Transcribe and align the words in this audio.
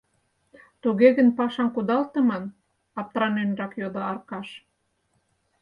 —Туге 0.81 1.09
гын, 1.17 1.27
пашам 1.37 1.69
кудалтыман?— 1.75 2.43
аптраненрак 2.99 3.73
йодо 3.81 4.01
Аркаш. 4.11 4.47